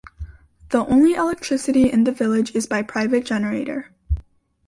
The 0.69 0.83
only 0.83 1.13
electricity 1.13 1.91
in 1.91 2.05
the 2.05 2.11
village 2.11 2.55
is 2.55 2.65
by 2.65 2.81
private 2.81 3.23
generator. 3.23 3.91